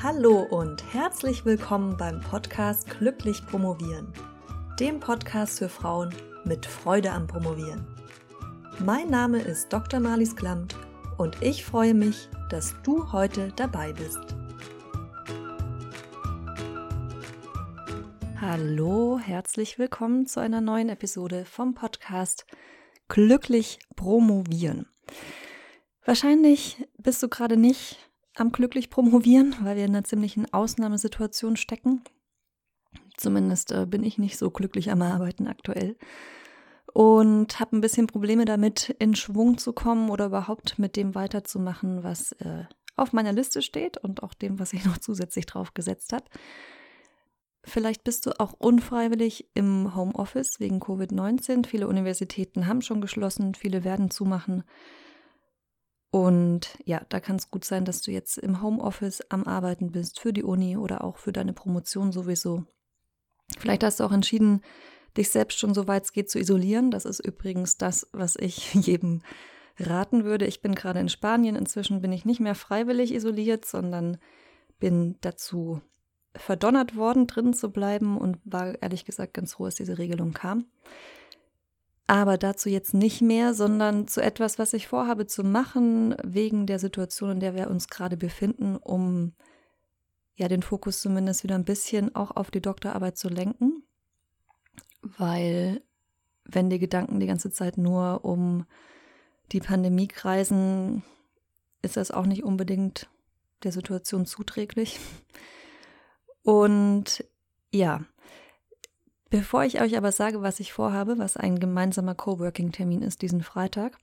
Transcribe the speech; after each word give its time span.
Hallo 0.00 0.42
und 0.42 0.94
herzlich 0.94 1.44
willkommen 1.44 1.96
beim 1.96 2.20
Podcast 2.20 2.88
Glücklich 2.88 3.44
Promovieren, 3.44 4.12
dem 4.78 5.00
Podcast 5.00 5.58
für 5.58 5.68
Frauen 5.68 6.14
mit 6.44 6.66
Freude 6.66 7.10
am 7.10 7.26
Promovieren. 7.26 7.84
Mein 8.78 9.10
Name 9.10 9.40
ist 9.40 9.72
Dr. 9.72 9.98
Marlies 9.98 10.36
Klamt 10.36 10.76
und 11.16 11.42
ich 11.42 11.64
freue 11.64 11.94
mich, 11.94 12.28
dass 12.48 12.76
du 12.84 13.10
heute 13.10 13.52
dabei 13.56 13.92
bist. 13.92 14.20
Hallo, 18.40 19.18
herzlich 19.18 19.80
willkommen 19.80 20.28
zu 20.28 20.38
einer 20.38 20.60
neuen 20.60 20.90
Episode 20.90 21.44
vom 21.44 21.74
Podcast 21.74 22.46
Glücklich 23.08 23.80
Promovieren. 23.96 24.86
Wahrscheinlich 26.04 26.86
bist 26.98 27.20
du 27.20 27.28
gerade 27.28 27.56
nicht 27.56 28.07
am 28.40 28.52
glücklich 28.52 28.90
promovieren, 28.90 29.54
weil 29.62 29.76
wir 29.76 29.84
in 29.84 29.90
einer 29.90 30.04
ziemlichen 30.04 30.52
Ausnahmesituation 30.52 31.56
stecken. 31.56 32.02
Zumindest 33.16 33.72
äh, 33.72 33.86
bin 33.86 34.04
ich 34.04 34.18
nicht 34.18 34.38
so 34.38 34.50
glücklich 34.50 34.90
am 34.90 35.02
Arbeiten 35.02 35.46
aktuell. 35.46 35.96
Und 36.92 37.60
habe 37.60 37.76
ein 37.76 37.80
bisschen 37.80 38.06
Probleme 38.06 38.44
damit, 38.44 38.94
in 38.98 39.14
Schwung 39.14 39.58
zu 39.58 39.72
kommen 39.72 40.08
oder 40.08 40.26
überhaupt 40.26 40.78
mit 40.78 40.96
dem 40.96 41.14
weiterzumachen, 41.14 42.02
was 42.02 42.32
äh, 42.32 42.64
auf 42.96 43.12
meiner 43.12 43.32
Liste 43.32 43.62
steht 43.62 43.98
und 43.98 44.22
auch 44.22 44.34
dem, 44.34 44.58
was 44.58 44.72
ich 44.72 44.84
noch 44.86 44.98
zusätzlich 44.98 45.46
drauf 45.46 45.74
gesetzt 45.74 46.12
habe. 46.12 46.24
Vielleicht 47.64 48.04
bist 48.04 48.24
du 48.24 48.38
auch 48.40 48.54
unfreiwillig 48.54 49.48
im 49.54 49.94
Homeoffice 49.94 50.58
wegen 50.58 50.80
Covid-19. 50.80 51.66
Viele 51.66 51.88
Universitäten 51.88 52.66
haben 52.66 52.82
schon 52.82 53.00
geschlossen, 53.00 53.54
viele 53.54 53.84
werden 53.84 54.10
zumachen. 54.10 54.64
Und 56.10 56.78
ja, 56.84 57.02
da 57.08 57.20
kann 57.20 57.36
es 57.36 57.50
gut 57.50 57.64
sein, 57.64 57.84
dass 57.84 58.00
du 58.00 58.10
jetzt 58.10 58.38
im 58.38 58.62
Homeoffice 58.62 59.22
am 59.28 59.44
Arbeiten 59.44 59.92
bist 59.92 60.20
für 60.20 60.32
die 60.32 60.42
Uni 60.42 60.76
oder 60.76 61.04
auch 61.04 61.18
für 61.18 61.32
deine 61.32 61.52
Promotion 61.52 62.12
sowieso. 62.12 62.64
Vielleicht 63.58 63.84
hast 63.84 64.00
du 64.00 64.04
auch 64.04 64.12
entschieden, 64.12 64.62
dich 65.16 65.30
selbst 65.30 65.58
schon 65.58 65.74
so 65.74 65.86
weit 65.86 66.04
es 66.04 66.12
geht 66.12 66.30
zu 66.30 66.38
isolieren. 66.38 66.90
Das 66.90 67.04
ist 67.04 67.20
übrigens 67.20 67.76
das, 67.76 68.08
was 68.12 68.36
ich 68.36 68.72
jedem 68.74 69.22
raten 69.78 70.24
würde. 70.24 70.46
Ich 70.46 70.62
bin 70.62 70.74
gerade 70.74 71.00
in 71.00 71.08
Spanien. 71.08 71.56
Inzwischen 71.56 72.00
bin 72.00 72.12
ich 72.12 72.24
nicht 72.24 72.40
mehr 72.40 72.54
freiwillig 72.54 73.12
isoliert, 73.12 73.64
sondern 73.64 74.18
bin 74.78 75.16
dazu 75.20 75.80
verdonnert 76.34 76.96
worden, 76.96 77.26
drin 77.26 77.52
zu 77.52 77.70
bleiben 77.70 78.16
und 78.16 78.38
war 78.44 78.80
ehrlich 78.82 79.04
gesagt 79.04 79.34
ganz 79.34 79.54
froh, 79.54 79.66
dass 79.66 79.74
diese 79.74 79.98
Regelung 79.98 80.32
kam. 80.32 80.66
Aber 82.10 82.38
dazu 82.38 82.70
jetzt 82.70 82.94
nicht 82.94 83.20
mehr, 83.20 83.52
sondern 83.52 84.08
zu 84.08 84.22
etwas, 84.22 84.58
was 84.58 84.72
ich 84.72 84.88
vorhabe 84.88 85.26
zu 85.26 85.44
machen, 85.44 86.16
wegen 86.24 86.66
der 86.66 86.78
Situation, 86.78 87.32
in 87.32 87.40
der 87.40 87.54
wir 87.54 87.68
uns 87.68 87.88
gerade 87.88 88.16
befinden, 88.16 88.76
um 88.76 89.34
ja 90.34 90.48
den 90.48 90.62
Fokus 90.62 91.02
zumindest 91.02 91.44
wieder 91.44 91.54
ein 91.54 91.66
bisschen 91.66 92.14
auch 92.14 92.34
auf 92.34 92.50
die 92.50 92.62
Doktorarbeit 92.62 93.18
zu 93.18 93.28
lenken. 93.28 93.82
Weil 95.02 95.82
wenn 96.44 96.70
die 96.70 96.78
Gedanken 96.78 97.20
die 97.20 97.26
ganze 97.26 97.50
Zeit 97.50 97.76
nur 97.76 98.24
um 98.24 98.64
die 99.52 99.60
Pandemie 99.60 100.08
kreisen, 100.08 101.02
ist 101.82 101.98
das 101.98 102.10
auch 102.10 102.24
nicht 102.24 102.42
unbedingt 102.42 103.10
der 103.64 103.72
Situation 103.72 104.24
zuträglich. 104.24 104.98
Und 106.42 107.22
ja, 107.70 108.06
Bevor 109.30 109.64
ich 109.64 109.80
euch 109.80 109.96
aber 109.96 110.10
sage, 110.12 110.40
was 110.40 110.58
ich 110.58 110.72
vorhabe, 110.72 111.18
was 111.18 111.36
ein 111.36 111.58
gemeinsamer 111.58 112.14
Coworking-Termin 112.14 113.02
ist 113.02 113.20
diesen 113.20 113.42
Freitag, 113.42 113.98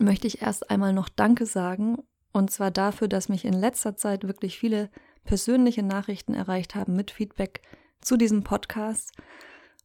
möchte 0.00 0.26
ich 0.26 0.42
erst 0.42 0.70
einmal 0.70 0.92
noch 0.92 1.08
Danke 1.08 1.46
sagen. 1.46 1.98
Und 2.32 2.50
zwar 2.50 2.70
dafür, 2.70 3.08
dass 3.08 3.28
mich 3.28 3.44
in 3.44 3.52
letzter 3.52 3.96
Zeit 3.96 4.24
wirklich 4.26 4.58
viele 4.58 4.90
persönliche 5.24 5.82
Nachrichten 5.82 6.34
erreicht 6.34 6.74
haben 6.74 6.94
mit 6.94 7.10
Feedback 7.10 7.62
zu 8.00 8.16
diesem 8.16 8.42
Podcast. 8.42 9.12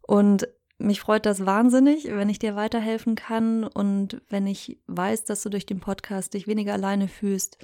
Und 0.02 0.48
mich 0.78 1.00
freut 1.00 1.26
das 1.26 1.46
wahnsinnig, 1.46 2.06
wenn 2.06 2.30
ich 2.30 2.40
dir 2.40 2.56
weiterhelfen 2.56 3.16
kann 3.16 3.64
und 3.64 4.22
wenn 4.30 4.48
ich 4.48 4.82
weiß, 4.88 5.26
dass 5.26 5.44
du 5.44 5.50
durch 5.50 5.66
den 5.66 5.80
Podcast 5.80 6.34
dich 6.34 6.48
weniger 6.48 6.74
alleine 6.74 7.08
fühlst, 7.08 7.58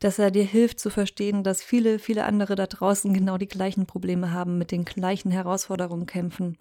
dass 0.00 0.18
er 0.18 0.30
dir 0.30 0.44
hilft 0.44 0.80
zu 0.80 0.90
verstehen, 0.90 1.44
dass 1.44 1.62
viele, 1.62 1.98
viele 1.98 2.24
andere 2.24 2.56
da 2.56 2.66
draußen 2.66 3.12
genau 3.12 3.36
die 3.36 3.48
gleichen 3.48 3.86
Probleme 3.86 4.32
haben, 4.32 4.58
mit 4.58 4.72
den 4.72 4.84
gleichen 4.84 5.30
Herausforderungen 5.30 6.06
kämpfen. 6.06 6.56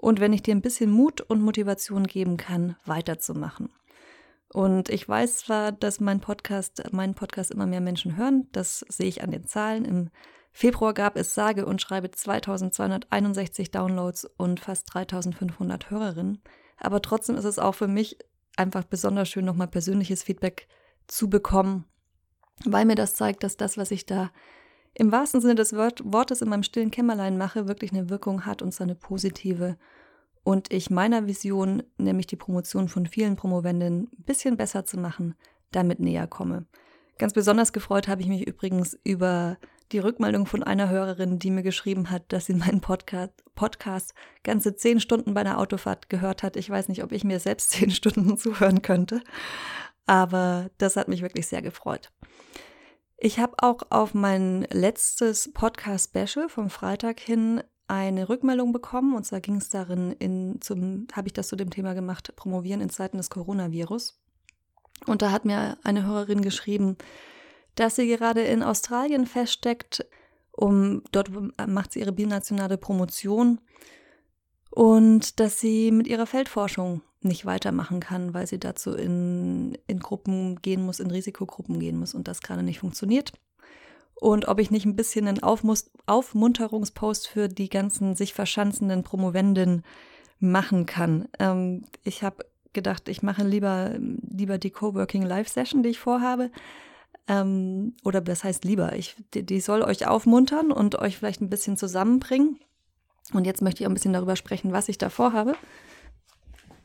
Und 0.00 0.20
wenn 0.20 0.32
ich 0.32 0.42
dir 0.42 0.54
ein 0.54 0.62
bisschen 0.62 0.90
Mut 0.90 1.20
und 1.20 1.42
Motivation 1.42 2.04
geben 2.04 2.36
kann, 2.36 2.76
weiterzumachen. 2.84 3.70
Und 4.52 4.88
ich 4.88 5.08
weiß 5.08 5.38
zwar, 5.38 5.72
dass 5.72 5.98
mein 5.98 6.20
Podcast, 6.20 6.92
meinen 6.92 7.14
Podcast 7.14 7.50
immer 7.50 7.66
mehr 7.66 7.80
Menschen 7.80 8.16
hören, 8.16 8.46
das 8.52 8.84
sehe 8.88 9.08
ich 9.08 9.22
an 9.22 9.32
den 9.32 9.46
Zahlen. 9.46 9.84
Im 9.84 10.10
Februar 10.52 10.94
gab 10.94 11.16
es 11.16 11.34
sage 11.34 11.66
und 11.66 11.82
schreibe 11.82 12.12
2261 12.12 13.72
Downloads 13.72 14.24
und 14.36 14.60
fast 14.60 14.94
3500 14.94 15.90
Hörerinnen. 15.90 16.40
Aber 16.78 17.02
trotzdem 17.02 17.36
ist 17.36 17.44
es 17.44 17.58
auch 17.58 17.74
für 17.74 17.88
mich 17.88 18.18
einfach 18.56 18.84
besonders 18.84 19.28
schön, 19.28 19.44
nochmal 19.44 19.68
persönliches 19.68 20.22
Feedback 20.22 20.68
zu 21.08 21.28
bekommen 21.28 21.84
weil 22.64 22.84
mir 22.84 22.94
das 22.94 23.14
zeigt, 23.14 23.42
dass 23.42 23.56
das, 23.56 23.76
was 23.76 23.90
ich 23.90 24.06
da 24.06 24.30
im 24.94 25.12
wahrsten 25.12 25.40
Sinne 25.40 25.56
des 25.56 25.74
Wortes 25.74 26.40
in 26.40 26.48
meinem 26.48 26.62
stillen 26.62 26.90
Kämmerlein 26.90 27.36
mache, 27.36 27.68
wirklich 27.68 27.92
eine 27.92 28.08
Wirkung 28.08 28.46
hat 28.46 28.62
und 28.62 28.72
zwar 28.72 28.86
eine 28.86 28.94
positive. 28.94 29.76
Und 30.42 30.72
ich 30.72 30.90
meiner 30.90 31.26
Vision, 31.26 31.82
nämlich 31.98 32.26
die 32.26 32.36
Promotion 32.36 32.88
von 32.88 33.06
vielen 33.06 33.36
Promovenden 33.36 34.04
ein 34.04 34.24
bisschen 34.24 34.56
besser 34.56 34.84
zu 34.86 34.98
machen, 34.98 35.34
damit 35.70 36.00
näher 36.00 36.26
komme. 36.26 36.64
Ganz 37.18 37.34
besonders 37.34 37.72
gefreut 37.72 38.08
habe 38.08 38.22
ich 38.22 38.28
mich 38.28 38.46
übrigens 38.46 38.98
über 39.04 39.58
die 39.92 39.98
Rückmeldung 39.98 40.46
von 40.46 40.62
einer 40.62 40.88
Hörerin, 40.88 41.38
die 41.38 41.50
mir 41.50 41.62
geschrieben 41.62 42.10
hat, 42.10 42.32
dass 42.32 42.46
sie 42.46 42.54
meinen 42.54 42.80
Podcast, 42.80 43.32
Podcast 43.54 44.14
ganze 44.42 44.74
zehn 44.74 45.00
Stunden 45.00 45.34
bei 45.34 45.42
einer 45.42 45.58
Autofahrt 45.58 46.08
gehört 46.08 46.42
hat. 46.42 46.56
Ich 46.56 46.68
weiß 46.68 46.88
nicht, 46.88 47.04
ob 47.04 47.12
ich 47.12 47.24
mir 47.24 47.38
selbst 47.38 47.70
zehn 47.72 47.90
Stunden 47.90 48.36
zuhören 48.36 48.82
könnte, 48.82 49.20
aber 50.06 50.70
das 50.78 50.96
hat 50.96 51.08
mich 51.08 51.22
wirklich 51.22 51.46
sehr 51.46 51.62
gefreut. 51.62 52.12
Ich 53.18 53.38
habe 53.38 53.54
auch 53.58 53.82
auf 53.90 54.14
mein 54.14 54.66
letztes 54.70 55.52
Podcast-Special 55.52 56.48
vom 56.48 56.70
Freitag 56.70 57.18
hin 57.18 57.62
eine 57.88 58.28
Rückmeldung 58.28 58.72
bekommen. 58.72 59.14
Und 59.14 59.24
zwar 59.24 59.40
ging 59.40 59.56
es 59.56 59.68
darin, 59.68 60.12
in, 60.12 60.60
zum, 60.60 61.06
habe 61.12 61.28
ich 61.28 61.32
das 61.32 61.48
zu 61.48 61.56
dem 61.56 61.70
Thema 61.70 61.94
gemacht, 61.94 62.34
Promovieren 62.36 62.80
in 62.80 62.90
Zeiten 62.90 63.16
des 63.16 63.30
Coronavirus. 63.30 64.20
Und 65.06 65.22
da 65.22 65.30
hat 65.30 65.44
mir 65.44 65.78
eine 65.82 66.04
Hörerin 66.04 66.42
geschrieben, 66.42 66.96
dass 67.74 67.96
sie 67.96 68.06
gerade 68.06 68.42
in 68.42 68.62
Australien 68.62 69.26
feststeckt, 69.26 70.06
um 70.52 71.02
dort 71.12 71.30
macht 71.66 71.92
sie 71.92 72.00
ihre 72.00 72.12
binationale 72.12 72.78
Promotion 72.78 73.60
und 74.70 75.38
dass 75.38 75.60
sie 75.60 75.90
mit 75.90 76.06
ihrer 76.06 76.26
Feldforschung 76.26 77.02
nicht 77.26 77.46
weitermachen 77.46 78.00
kann, 78.00 78.34
weil 78.34 78.46
sie 78.46 78.58
dazu 78.58 78.94
in, 78.94 79.76
in 79.86 79.98
Gruppen 79.98 80.60
gehen 80.62 80.84
muss, 80.84 81.00
in 81.00 81.10
Risikogruppen 81.10 81.78
gehen 81.78 81.98
muss 81.98 82.14
und 82.14 82.28
das 82.28 82.40
gerade 82.40 82.62
nicht 82.62 82.80
funktioniert. 82.80 83.32
Und 84.14 84.48
ob 84.48 84.58
ich 84.58 84.70
nicht 84.70 84.86
ein 84.86 84.96
bisschen 84.96 85.28
einen 85.28 85.42
Aufmus 85.42 85.90
Aufmunterungspost 86.06 87.28
für 87.28 87.48
die 87.48 87.68
ganzen 87.68 88.16
sich 88.16 88.32
verschanzenden 88.32 89.02
Promovenden 89.02 89.82
machen 90.38 90.86
kann. 90.86 91.28
Ähm, 91.38 91.84
ich 92.02 92.22
habe 92.22 92.46
gedacht, 92.72 93.08
ich 93.08 93.22
mache 93.22 93.42
lieber, 93.42 93.94
lieber 93.98 94.58
die 94.58 94.70
Coworking 94.70 95.22
Live 95.22 95.48
Session, 95.48 95.82
die 95.82 95.90
ich 95.90 95.98
vorhabe. 95.98 96.50
Ähm, 97.28 97.94
oder 98.04 98.20
das 98.20 98.44
heißt 98.44 98.64
lieber, 98.64 98.94
ich, 98.94 99.16
die, 99.34 99.44
die 99.44 99.60
soll 99.60 99.82
euch 99.82 100.06
aufmuntern 100.06 100.72
und 100.72 100.98
euch 100.98 101.18
vielleicht 101.18 101.40
ein 101.40 101.50
bisschen 101.50 101.76
zusammenbringen. 101.76 102.58
Und 103.32 103.46
jetzt 103.46 103.62
möchte 103.62 103.82
ich 103.82 103.86
auch 103.86 103.90
ein 103.90 103.94
bisschen 103.94 104.12
darüber 104.12 104.36
sprechen, 104.36 104.72
was 104.72 104.88
ich 104.88 104.98
da 104.98 105.10
vorhabe. 105.10 105.56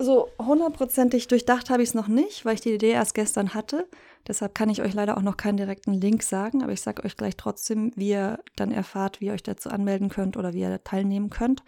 So 0.01 0.29
hundertprozentig 0.39 1.27
durchdacht 1.27 1.69
habe 1.69 1.83
ich 1.83 1.89
es 1.89 1.95
noch 1.95 2.07
nicht, 2.07 2.43
weil 2.43 2.55
ich 2.55 2.61
die 2.61 2.73
Idee 2.73 2.89
erst 2.89 3.13
gestern 3.13 3.53
hatte. 3.53 3.87
Deshalb 4.27 4.55
kann 4.55 4.67
ich 4.71 4.81
euch 4.81 4.95
leider 4.95 5.15
auch 5.15 5.21
noch 5.21 5.37
keinen 5.37 5.57
direkten 5.57 5.93
Link 5.93 6.23
sagen, 6.23 6.63
aber 6.63 6.71
ich 6.71 6.81
sage 6.81 7.03
euch 7.05 7.15
gleich 7.15 7.37
trotzdem, 7.37 7.91
wie 7.95 8.09
ihr 8.09 8.39
dann 8.55 8.71
erfahrt, 8.71 9.21
wie 9.21 9.27
ihr 9.27 9.33
euch 9.33 9.43
dazu 9.43 9.69
anmelden 9.69 10.09
könnt 10.09 10.37
oder 10.37 10.53
wie 10.53 10.61
ihr 10.61 10.83
teilnehmen 10.83 11.29
könnt. 11.29 11.63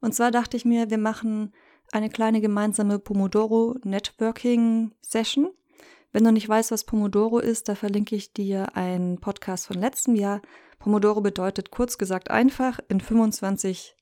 Und 0.00 0.14
zwar 0.14 0.30
dachte 0.30 0.56
ich 0.56 0.64
mir, 0.64 0.88
wir 0.88 0.98
machen 0.98 1.52
eine 1.90 2.10
kleine 2.10 2.40
gemeinsame 2.40 3.00
Pomodoro 3.00 3.74
Networking 3.82 4.92
Session. 5.00 5.50
Wenn 6.12 6.22
du 6.22 6.30
nicht 6.30 6.48
weißt, 6.48 6.70
was 6.70 6.84
Pomodoro 6.84 7.40
ist, 7.40 7.68
da 7.68 7.74
verlinke 7.74 8.14
ich 8.14 8.32
dir 8.32 8.76
einen 8.76 9.18
Podcast 9.18 9.66
von 9.66 9.80
letztem 9.80 10.14
Jahr. 10.14 10.42
Pomodoro 10.78 11.22
bedeutet 11.22 11.72
kurz 11.72 11.98
gesagt 11.98 12.30
einfach, 12.30 12.78
in 12.88 13.00
25 13.00 13.96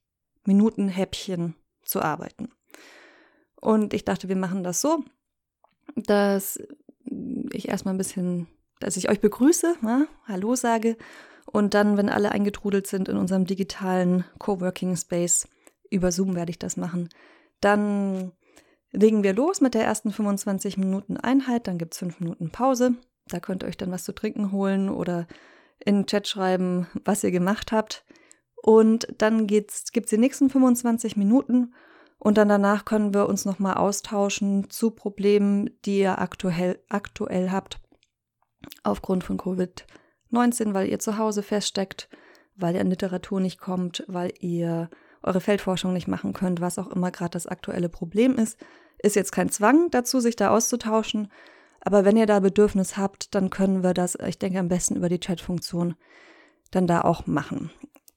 Minuten 0.45 0.89
Häppchen 0.89 1.55
zu 1.85 2.03
arbeiten. 2.03 2.51
Und 3.63 3.95
ich 3.95 4.05
dachte, 4.05 4.29
wir 4.29 4.35
machen 4.37 4.65
das 4.65 4.81
so, 4.81 5.05
dass 5.95 6.59
ich 7.53 7.69
erstmal 7.69 7.95
ein 7.95 7.99
bisschen, 7.99 8.49
dass 8.81 8.97
ich 8.97 9.09
euch 9.09 9.21
begrüße, 9.21 9.77
ja, 9.83 10.07
Hallo 10.27 10.57
sage 10.57 10.97
und 11.47 11.73
dann, 11.73 11.97
wenn 11.97 12.09
alle 12.09 12.33
eingetrudelt 12.33 12.89
sind 12.89 13.09
in 13.09 13.17
unserem 13.17 13.47
digitalen 13.47 14.25
Coworking 14.41 14.97
Space, 14.97 15.49
über 15.91 16.11
Zoom 16.11 16.35
werde 16.35 16.51
ich 16.51 16.59
das 16.59 16.77
machen, 16.77 17.09
dann 17.61 18.33
legen 18.91 19.23
wir 19.23 19.33
los 19.33 19.61
mit 19.61 19.75
der 19.75 19.85
ersten 19.85 20.11
25 20.11 20.77
Minuten 20.77 21.17
Einheit, 21.17 21.69
dann 21.69 21.79
gibt 21.79 21.95
es 21.95 22.01
fünf 22.01 22.19
Minuten 22.19 22.51
Pause. 22.51 22.97
Da 23.29 23.39
könnt 23.39 23.63
ihr 23.63 23.69
euch 23.69 23.77
dann 23.77 23.93
was 23.93 24.03
zu 24.03 24.13
trinken 24.13 24.51
holen 24.51 24.89
oder 24.89 25.29
in 25.79 26.01
den 26.01 26.07
Chat 26.07 26.27
schreiben, 26.27 26.89
was 27.05 27.23
ihr 27.23 27.31
gemacht 27.31 27.71
habt. 27.71 28.05
Und 28.57 29.07
dann 29.19 29.47
gibt 29.47 29.71
es 29.71 29.85
die 29.85 30.19
nächsten 30.19 30.51
25 30.51 31.17
Minuten 31.17 31.75
und 32.23 32.39
dann 32.39 32.49
danach 32.49 32.85
können 32.85 33.15
wir 33.15 33.29
uns 33.29 33.45
nochmal 33.45 33.75
austauschen 33.75 34.71
zu 34.71 34.93
Problemen, 34.93 35.71
die 35.85 35.99
ihr 35.99 36.21
aktuell, 36.21 36.79
aktuell 36.89 37.51
habt 37.51 37.81
aufgrund 38.85 39.25
von 39.25 39.39
Covid-19, 39.39 40.73
weil 40.73 40.89
ihr 40.89 41.01
zu 41.01 41.19
Hause 41.19 41.43
feststeckt, 41.43 42.09
weil 42.55 42.77
ihr 42.77 42.81
an 42.81 42.91
Literatur 42.91 43.41
nicht 43.41 43.59
kommt, 43.59 44.05
weil 44.07 44.33
ihr 44.39 44.89
eure 45.21 45.41
Feldforschung 45.41 45.93
nicht 45.93 46.07
machen 46.07 46.33
könnt, 46.33 46.61
was 46.61 46.79
auch 46.79 46.87
immer 46.87 47.11
gerade 47.11 47.33
das 47.33 47.49
aktuelle 47.49 47.89
Problem 47.89 48.39
ist. 48.39 48.57
Ist 48.99 49.17
jetzt 49.17 49.33
kein 49.33 49.49
Zwang 49.49 49.91
dazu, 49.91 50.21
sich 50.21 50.37
da 50.37 50.51
auszutauschen, 50.51 51.27
aber 51.81 52.05
wenn 52.05 52.17
ihr 52.17 52.27
da 52.27 52.39
Bedürfnis 52.39 52.97
habt, 52.97 53.35
dann 53.35 53.51
können 53.51 53.83
wir 53.83 53.95
das, 53.95 54.17
ich 54.29 54.39
denke, 54.39 54.61
am 54.61 54.69
besten 54.69 54.95
über 54.95 55.09
die 55.09 55.19
Chat-Funktion 55.19 55.97
dann 56.71 56.87
da 56.87 57.01
auch 57.01 57.27
machen. 57.27 57.73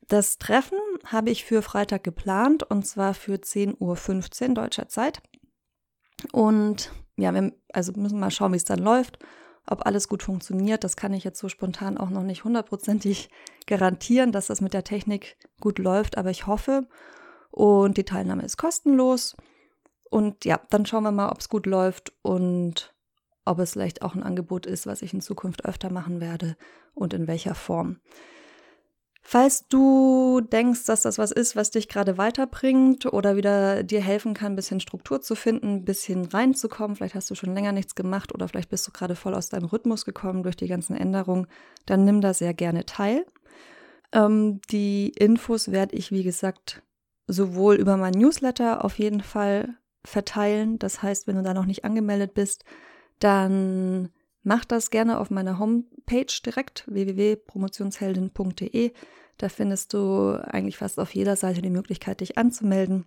Das 0.08 0.38
Treffen 0.38 0.78
habe 1.06 1.32
ich 1.32 1.46
für 1.46 1.62
Freitag 1.62 2.04
geplant 2.04 2.64
und 2.64 2.86
zwar 2.86 3.14
für 3.14 3.36
10.15 3.36 4.50
Uhr 4.50 4.54
deutscher 4.54 4.88
Zeit. 4.88 5.22
Und 6.32 6.92
ja, 7.18 7.34
wir 7.34 7.54
also 7.74 7.94
müssen 7.94 8.20
mal 8.20 8.32
schauen, 8.32 8.54
wie 8.54 8.58
es 8.58 8.66
dann 8.66 8.80
läuft, 8.80 9.20
ob 9.66 9.86
alles 9.86 10.08
gut 10.08 10.22
funktioniert. 10.22 10.84
Das 10.84 10.96
kann 10.96 11.14
ich 11.14 11.24
jetzt 11.24 11.40
so 11.40 11.50
spontan 11.50 11.98
auch 11.98 12.10
noch 12.10 12.24
nicht 12.24 12.44
hundertprozentig 12.44 13.30
garantieren, 13.68 14.32
dass 14.32 14.48
das 14.48 14.62
mit 14.62 14.74
der 14.74 14.84
Technik 14.84 15.38
gut 15.60 15.80
läuft, 15.80 16.18
aber 16.18 16.30
ich 16.30 16.46
hoffe. 16.46 16.88
Und 17.52 17.98
die 17.98 18.04
Teilnahme 18.04 18.44
ist 18.44 18.58
kostenlos. 18.58 19.36
Und 20.12 20.46
ja, 20.46 20.60
dann 20.70 20.86
schauen 20.86 21.04
wir 21.04 21.12
mal, 21.12 21.30
ob 21.30 21.40
es 21.40 21.50
gut 21.50 21.66
läuft 21.66 22.14
und 22.22 22.94
ob 23.44 23.60
es 23.60 23.74
vielleicht 23.74 24.02
auch 24.02 24.16
ein 24.16 24.24
Angebot 24.24 24.66
ist, 24.66 24.88
was 24.88 25.02
ich 25.02 25.14
in 25.14 25.22
Zukunft 25.22 25.66
öfter 25.66 25.92
machen 25.92 26.20
werde 26.20 26.58
und 26.94 27.14
in 27.14 27.28
welcher 27.28 27.56
Form. 27.56 28.00
Falls 29.28 29.68
du 29.68 30.40
denkst, 30.40 30.86
dass 30.86 31.02
das 31.02 31.18
was 31.18 31.32
ist, 31.32 31.56
was 31.56 31.72
dich 31.72 31.88
gerade 31.88 32.20
weiterbringt 32.20 33.08
oder 33.08 33.36
wieder 33.36 33.82
dir 33.82 34.00
helfen 34.00 34.36
kann, 34.36 34.54
ein 34.54 34.56
bisschen 34.56 34.80
Struktur 34.80 35.20
zu 35.20 35.34
finden, 35.34 35.78
ein 35.78 35.84
bisschen 35.84 36.26
reinzukommen, 36.26 36.96
vielleicht 36.96 37.16
hast 37.16 37.32
du 37.32 37.36
schon 37.36 37.56
länger 37.56 37.72
nichts 37.72 37.96
gemacht 37.96 38.36
oder 38.36 38.48
vielleicht 38.48 38.70
bist 38.70 38.86
du 38.86 38.92
gerade 38.92 39.16
voll 39.16 39.34
aus 39.34 39.50
deinem 39.50 39.66
Rhythmus 39.66 40.06
gekommen 40.06 40.44
durch 40.44 40.56
die 40.56 40.68
ganzen 40.68 40.96
Änderungen, 40.96 41.48
dann 41.88 42.06
nimm 42.06 42.22
da 42.22 42.36
sehr 42.36 42.54
gerne 42.54 42.86
teil. 42.86 43.26
Ähm, 44.12 44.62
die 44.70 45.10
Infos 45.10 45.72
werde 45.72 45.96
ich, 45.96 46.12
wie 46.12 46.24
gesagt, 46.24 46.84
sowohl 47.26 47.78
über 47.78 47.98
mein 47.98 48.14
Newsletter 48.14 48.86
auf 48.86 49.00
jeden 49.00 49.22
Fall 49.22 49.70
verteilen. 50.06 50.78
Das 50.78 51.02
heißt, 51.02 51.26
wenn 51.26 51.38
du 51.38 51.42
da 51.42 51.56
noch 51.56 51.66
nicht 51.66 51.84
angemeldet 51.84 52.36
bist, 52.36 52.64
dann 53.18 54.12
mach 54.46 54.66
das 54.66 54.90
gerne 54.90 55.20
auf 55.20 55.30
meiner 55.30 55.60
Homepage 55.60 56.34
direkt 56.46 56.86
www.promotionsheldin.de. 56.88 58.94
Da 59.38 59.50
findest 59.50 59.94
du 59.94 60.42
eigentlich 60.46 60.78
fast 60.78 60.98
auf 61.00 61.14
jeder 61.14 61.36
Seite 61.36 61.62
die 61.62 61.70
Möglichkeit, 61.70 62.22
dich 62.22 62.38
anzumelden. 62.38 63.06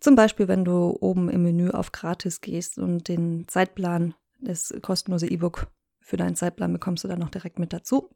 Zum 0.00 0.14
Beispiel, 0.14 0.48
wenn 0.48 0.64
du 0.64 0.96
oben 1.00 1.30
im 1.30 1.42
Menü 1.42 1.70
auf 1.70 1.92
Gratis 1.92 2.40
gehst 2.40 2.78
und 2.78 3.08
den 3.08 3.46
Zeitplan, 3.48 4.14
das 4.40 4.74
kostenlose 4.82 5.26
E-Book 5.26 5.68
für 6.00 6.16
deinen 6.16 6.36
Zeitplan 6.36 6.72
bekommst 6.72 7.04
du 7.04 7.08
dann 7.08 7.18
noch 7.18 7.30
direkt 7.30 7.58
mit 7.58 7.72
dazu. 7.72 8.10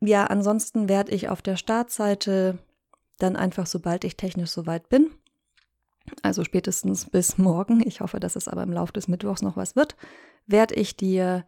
Ja, 0.00 0.24
ansonsten 0.24 0.88
werde 0.88 1.12
ich 1.12 1.28
auf 1.28 1.40
der 1.40 1.56
Startseite 1.56 2.58
dann 3.18 3.36
einfach, 3.36 3.66
sobald 3.66 4.04
ich 4.04 4.16
technisch 4.16 4.50
soweit 4.50 4.88
bin, 4.88 5.10
also 6.22 6.44
spätestens 6.44 7.06
bis 7.06 7.38
morgen, 7.38 7.86
ich 7.86 8.00
hoffe, 8.00 8.20
dass 8.20 8.36
es 8.36 8.48
aber 8.48 8.62
im 8.62 8.72
Laufe 8.72 8.92
des 8.92 9.08
Mittwochs 9.08 9.42
noch 9.42 9.56
was 9.56 9.76
wird, 9.76 9.96
werde 10.46 10.74
ich 10.74 10.96
dir 10.96 11.44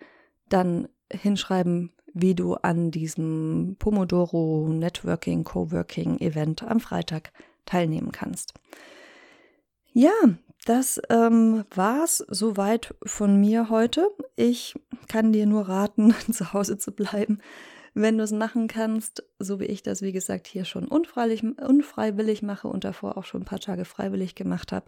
dann 0.48 0.88
hinschreiben, 1.12 1.92
wie 2.14 2.34
du 2.34 2.54
an 2.54 2.90
diesem 2.90 3.76
Pomodoro 3.78 4.68
Networking 4.68 5.44
Coworking 5.44 6.18
Event 6.18 6.62
am 6.62 6.80
Freitag 6.80 7.32
teilnehmen 7.64 8.12
kannst. 8.12 8.54
Ja, 9.92 10.12
das 10.64 11.00
ähm, 11.10 11.64
war's 11.74 12.24
soweit 12.28 12.94
von 13.04 13.40
mir 13.40 13.70
heute. 13.70 14.08
Ich 14.36 14.74
kann 15.08 15.32
dir 15.32 15.46
nur 15.46 15.68
raten, 15.68 16.14
zu 16.32 16.52
Hause 16.52 16.78
zu 16.78 16.92
bleiben, 16.92 17.38
wenn 17.94 18.18
du 18.18 18.24
es 18.24 18.32
machen 18.32 18.68
kannst, 18.68 19.24
so 19.38 19.60
wie 19.60 19.64
ich 19.64 19.82
das, 19.82 20.02
wie 20.02 20.12
gesagt, 20.12 20.46
hier 20.46 20.64
schon 20.64 20.86
unfreiwillig, 20.86 21.42
unfreiwillig 21.42 22.42
mache 22.42 22.68
und 22.68 22.84
davor 22.84 23.16
auch 23.16 23.24
schon 23.24 23.42
ein 23.42 23.46
paar 23.46 23.60
Tage 23.60 23.84
freiwillig 23.84 24.34
gemacht 24.34 24.72
habe, 24.72 24.86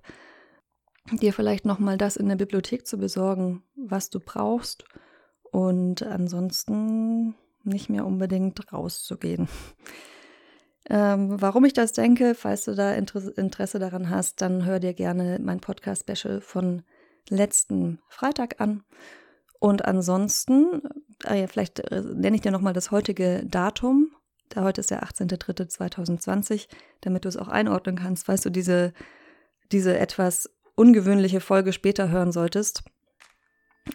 dir 1.13 1.33
vielleicht 1.33 1.65
nochmal 1.65 1.99
das 1.99 2.17
in 2.17 2.29
der 2.29 2.37
Bibliothek 2.37 2.87
zu 2.87 2.99
besorgen, 2.99 3.63
was 3.77 4.11
du 4.11 4.21
brauchst 4.21 4.85
und 5.51 6.03
ansonsten 6.03 7.35
nicht 7.65 7.91
mehr 7.91 8.07
unbedingt 8.07 8.73
rauszugehen. 8.73 9.49
Ähm, 10.89 11.41
warum 11.41 11.65
ich 11.67 11.73
das 11.73 11.93
denke, 11.93 12.35
falls 12.35 12.65
du 12.65 12.75
da 12.75 12.95
Interesse, 12.95 13.79
daran 13.79 14.11
hast, 14.11 14.41
dann 14.41 14.65
hör 14.65 14.81
dir 14.81 14.93
gerne 14.93 15.39
mein 15.41 15.61
Podcast-Special 15.61 16.41
von 16.41 16.83
letzten 17.29 18.01
Freitag 18.09 18.61
an. 18.61 18.83
Und 19.61 19.85
ansonsten, 19.85 20.83
äh, 21.23 21.47
vielleicht 21.47 21.79
äh, 21.81 22.03
nenne 22.03 22.35
ich 22.35 22.43
dir 22.43 22.51
nochmal 22.51 22.73
das 22.73 22.91
heutige 22.91 23.45
Datum. 23.47 24.11
Da 24.49 24.65
heute 24.65 24.81
ist 24.81 24.91
der 24.91 25.05
18.03.2020, 25.05 26.67
damit 27.03 27.25
du 27.25 27.29
es 27.29 27.37
auch 27.37 27.49
einordnen 27.49 27.97
kannst, 27.97 28.27
falls 28.27 28.41
du 28.41 28.51
diese, 28.51 28.93
diese 29.71 29.97
etwas 29.97 30.51
ungewöhnliche 30.81 31.41
Folge 31.41 31.75
später 31.75 32.09
hören 32.09 32.33
solltest. 32.33 32.83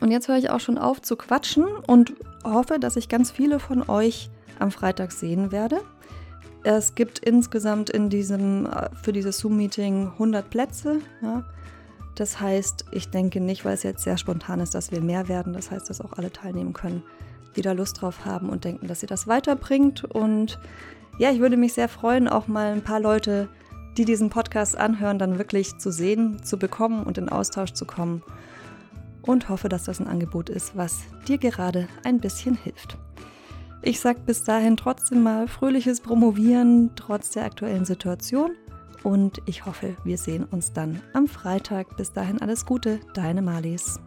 Und 0.02 0.12
jetzt 0.12 0.28
höre 0.28 0.38
ich 0.38 0.52
auch 0.52 0.60
schon 0.60 0.78
auf 0.78 1.02
zu 1.02 1.16
quatschen 1.16 1.66
und 1.66 2.14
hoffe, 2.44 2.80
dass 2.80 2.96
ich 2.96 3.10
ganz 3.10 3.32
viele 3.32 3.60
von 3.60 3.90
euch 3.90 4.30
am 4.60 4.70
Freitag 4.70 5.12
sehen 5.12 5.52
werde. 5.52 5.82
Es 6.64 6.94
gibt 6.94 7.20
insgesamt 7.20 7.90
in 7.90 8.10
diesem, 8.10 8.68
äh, 8.68 8.90
für 9.02 9.14
dieses 9.14 9.40
Zoom-Meeting 9.40 10.12
100 10.14 10.50
Plätze. 10.50 11.00
Ja. 11.22 11.44
Das 12.16 12.40
heißt, 12.40 12.86
ich 12.92 13.10
denke 13.10 13.42
nicht, 13.42 13.66
weil 13.66 13.74
es 13.74 13.84
jetzt 13.84 14.04
sehr 14.04 14.18
spontan 14.18 14.60
ist, 14.60 14.76
dass 14.76 14.92
wir 14.92 15.02
mehr 15.02 15.28
werden. 15.28 15.54
Das 15.54 15.72
heißt, 15.72 15.90
dass 15.90 16.02
auch 16.02 16.14
alle 16.14 16.32
teilnehmen 16.32 16.74
können, 16.74 17.04
die 17.56 17.62
da 17.62 17.72
Lust 17.72 18.02
drauf 18.02 18.26
haben 18.26 18.50
und 18.50 18.64
denken, 18.64 18.88
dass 18.88 19.00
sie 19.00 19.08
das 19.08 19.28
weiterbringt. 19.28 20.04
Und 20.04 20.60
ja, 21.18 21.32
ich 21.32 21.40
würde 21.40 21.58
mich 21.58 21.74
sehr 21.74 21.90
freuen, 21.90 22.28
auch 22.28 22.48
mal 22.48 22.74
ein 22.74 22.84
paar 22.84 23.00
Leute 23.00 23.50
die 23.98 24.06
diesen 24.06 24.30
Podcast 24.30 24.78
anhören, 24.78 25.20
dann 25.20 25.38
wirklich 25.38 25.78
zu 25.78 25.92
sehen, 25.92 26.44
zu 26.44 26.58
bekommen 26.58 27.04
und 27.04 27.18
in 27.18 27.30
Austausch 27.30 27.74
zu 27.74 27.86
kommen. 27.86 28.24
Und 29.22 29.50
hoffe, 29.50 29.70
dass 29.70 29.86
das 29.86 30.00
ein 30.00 30.08
Angebot 30.08 30.50
ist, 30.50 30.76
was 30.76 31.00
dir 31.28 31.38
gerade 31.38 31.88
ein 32.04 32.20
bisschen 32.20 32.56
hilft. 32.56 32.98
Ich 33.82 34.00
sage 34.00 34.20
bis 34.26 34.44
dahin 34.44 34.78
trotzdem 34.78 35.24
mal 35.24 35.48
fröhliches 35.48 36.02
Promovieren 36.02 36.92
trotz 36.96 37.32
der 37.32 37.46
aktuellen 37.46 37.86
Situation 37.86 38.52
und 39.06 39.40
ich 39.46 39.68
hoffe, 39.68 39.96
wir 40.04 40.18
sehen 40.18 40.46
uns 40.46 40.74
dann 40.74 41.00
am 41.14 41.28
Freitag. 41.28 41.96
Bis 41.96 42.12
dahin 42.12 42.42
alles 42.42 42.66
Gute, 42.66 43.00
deine 43.14 43.44
Malis. 43.44 44.00